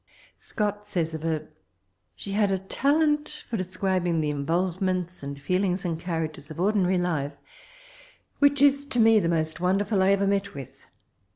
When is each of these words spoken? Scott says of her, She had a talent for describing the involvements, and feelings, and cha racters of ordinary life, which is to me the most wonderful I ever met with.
Scott 0.39 0.83
says 0.83 1.13
of 1.13 1.21
her, 1.21 1.49
She 2.15 2.31
had 2.31 2.51
a 2.51 2.57
talent 2.57 3.43
for 3.47 3.55
describing 3.55 4.19
the 4.19 4.31
involvements, 4.31 5.21
and 5.21 5.39
feelings, 5.39 5.85
and 5.85 6.01
cha 6.01 6.13
racters 6.13 6.49
of 6.49 6.59
ordinary 6.59 6.97
life, 6.97 7.37
which 8.39 8.63
is 8.63 8.87
to 8.87 8.99
me 8.99 9.19
the 9.19 9.29
most 9.29 9.59
wonderful 9.59 10.01
I 10.01 10.09
ever 10.09 10.25
met 10.25 10.55
with. 10.55 10.87